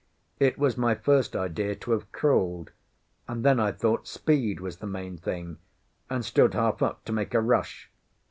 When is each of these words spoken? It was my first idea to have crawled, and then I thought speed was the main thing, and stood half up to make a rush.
It 0.39 0.57
was 0.57 0.77
my 0.79 0.95
first 0.95 1.35
idea 1.35 1.75
to 1.75 1.91
have 1.91 2.11
crawled, 2.11 2.71
and 3.27 3.45
then 3.45 3.59
I 3.59 3.71
thought 3.71 4.07
speed 4.07 4.59
was 4.59 4.77
the 4.77 4.87
main 4.87 5.15
thing, 5.17 5.59
and 6.09 6.25
stood 6.25 6.55
half 6.55 6.81
up 6.81 7.05
to 7.05 7.13
make 7.13 7.35
a 7.35 7.39
rush. 7.39 7.91